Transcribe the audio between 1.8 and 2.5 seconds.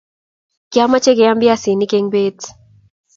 en bet